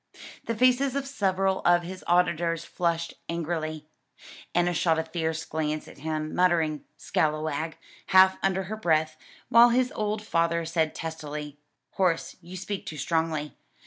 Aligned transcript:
The 0.47 0.55
faces 0.55 0.95
of 0.95 1.05
several 1.07 1.59
of 1.59 1.83
his 1.83 2.03
auditors 2.07 2.65
flushed 2.65 3.13
angrily. 3.29 3.85
Enna 4.55 4.73
shot 4.73 4.97
a 4.97 5.03
fierce 5.03 5.45
glance 5.45 5.87
at 5.87 5.99
him, 5.99 6.33
muttering 6.33 6.85
"scalawag," 6.97 7.75
half 8.07 8.39
under 8.41 8.63
her 8.63 8.77
breath, 8.77 9.15
while 9.49 9.69
his 9.69 9.91
old 9.91 10.23
father 10.23 10.65
said 10.65 10.95
testily, 10.95 11.59
"Horace, 11.91 12.35
you 12.41 12.57
speak 12.57 12.87
too 12.87 12.97
strongly. 12.97 13.53